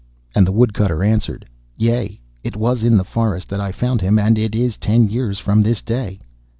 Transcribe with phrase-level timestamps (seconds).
[0.33, 1.45] And the Woodcutter answered,
[1.77, 5.37] 'Yea, it was in the forest that I found him, and it is ten years
[5.37, 6.19] from this day.